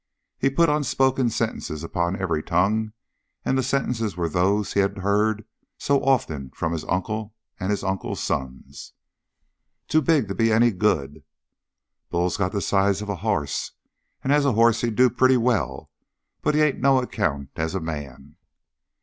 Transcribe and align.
He 0.39 0.49
put 0.49 0.67
unspoken 0.67 1.29
sentences 1.29 1.83
upon 1.83 2.19
every 2.19 2.41
tongue, 2.41 2.93
and 3.45 3.55
the 3.55 3.61
sentences 3.61 4.17
were 4.17 4.27
those 4.27 4.73
he 4.73 4.79
had 4.79 4.97
heard 4.97 5.45
so 5.77 6.03
often 6.03 6.49
from 6.55 6.71
his 6.71 6.83
uncle 6.85 7.35
and 7.59 7.69
his 7.69 7.83
uncle's 7.83 8.19
sons. 8.19 8.93
"Too 9.87 10.01
big 10.01 10.27
to 10.27 10.33
be 10.33 10.51
any 10.51 10.71
good." 10.71 11.21
"Bull's 12.09 12.37
got 12.37 12.51
the 12.51 12.61
size 12.61 13.03
of 13.03 13.09
a 13.09 13.17
hoss, 13.17 13.73
and 14.23 14.33
as 14.33 14.43
a 14.43 14.53
hoss 14.53 14.81
he'd 14.81 14.95
do 14.95 15.07
pretty 15.11 15.37
well, 15.37 15.91
but 16.41 16.55
he 16.55 16.61
ain't 16.63 16.79
no 16.81 16.97
account 16.97 17.49
as 17.55 17.75
a 17.75 17.79
man." 17.79 18.37